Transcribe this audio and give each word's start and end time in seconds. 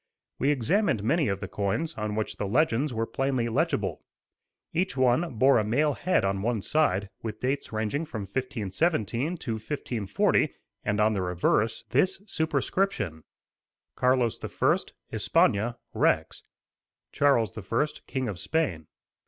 We 0.39 0.49
examined 0.49 1.03
many 1.03 1.27
of 1.27 1.41
the 1.41 1.47
coins, 1.47 1.93
on 1.93 2.15
which 2.15 2.37
the 2.37 2.47
legends 2.47 2.91
were 2.91 3.05
plainly 3.05 3.47
legible. 3.49 4.01
Each 4.73 4.97
one 4.97 5.35
bore 5.35 5.59
a 5.59 5.63
male 5.63 5.93
head 5.93 6.25
on 6.25 6.41
one 6.41 6.63
side, 6.63 7.07
with 7.21 7.39
dates 7.39 7.71
ranging 7.71 8.05
from 8.07 8.21
1517 8.23 9.37
to 9.37 9.51
1540; 9.53 10.55
and 10.83 10.99
on 10.99 11.13
the 11.13 11.21
reverse, 11.21 11.83
this 11.91 12.19
superscription: 12.25 13.21
"Carlos 13.95 14.39
I., 14.43 14.77
Espana: 15.13 15.77
Rex" 15.93 16.41
Charles 17.11 17.55
I., 17.55 17.85
King 18.07 18.27
of 18.27 18.39
Spain. 18.39 18.87